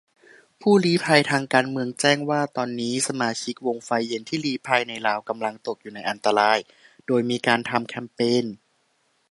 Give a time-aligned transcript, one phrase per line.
[0.61, 6.57] ผู้ลี้ภัยทางการเมืองแจ้งว่า ตอนนี้สมาชิกวงไฟเย็นที่ลี้ภัยในลาวกำลังตกอยู่ในอันตราย-
[7.07, 8.45] โดยมีการทำแคมเปญ